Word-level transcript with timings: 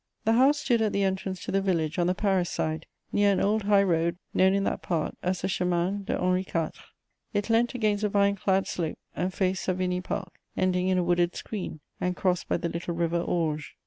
The 0.25 0.33
house 0.33 0.57
stood 0.61 0.81
at 0.81 0.93
the 0.93 1.03
entrance 1.03 1.43
to 1.45 1.51
the 1.51 1.61
village, 1.61 1.99
on 1.99 2.07
the 2.07 2.15
Paris 2.15 2.49
side, 2.49 2.87
near 3.11 3.31
an 3.31 3.39
old 3.39 3.61
high 3.65 3.83
road 3.83 4.17
known 4.33 4.55
in 4.55 4.63
that 4.63 4.81
part 4.81 5.15
as 5.21 5.41
the 5.41 5.47
Chemin 5.47 6.05
de 6.05 6.19
Henri 6.19 6.41
IV.: 6.41 6.71
it 7.35 7.51
leant 7.51 7.75
against 7.75 8.03
a 8.03 8.09
vine 8.09 8.35
clad 8.35 8.65
slope, 8.67 8.97
and 9.15 9.31
faced 9.31 9.63
Savigny 9.63 10.01
Park, 10.01 10.33
ending 10.57 10.87
in 10.87 10.97
a 10.97 11.03
wooded 11.03 11.35
screen, 11.35 11.81
and 11.99 12.15
crossed 12.17 12.49
by 12.49 12.57
the 12.57 12.67
little 12.69 12.95
River 12.95 13.19
Orge. 13.21 13.75